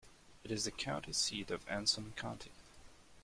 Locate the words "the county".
0.65-1.13